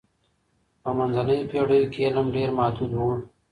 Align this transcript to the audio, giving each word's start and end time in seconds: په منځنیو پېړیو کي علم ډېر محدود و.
په 0.81 0.89
منځنیو 0.97 1.49
پېړیو 1.51 1.91
کي 1.93 1.99
علم 2.07 2.27
ډېر 2.35 2.49
محدود 2.59 2.91
و. 2.95 3.01